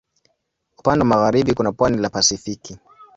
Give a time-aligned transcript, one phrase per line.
[0.77, 2.77] Upande wa magharibi kuna pwani la Pasifiki.